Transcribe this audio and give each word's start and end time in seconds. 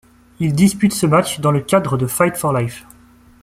Il 0.39 0.53
dispute 0.53 0.93
ce 0.93 1.05
match 1.05 1.41
dans 1.41 1.51
le 1.51 1.61
cadre 1.61 1.95
de 1.95 2.07
Fight 2.07 2.35
for 2.35 2.53
life. 2.53 2.87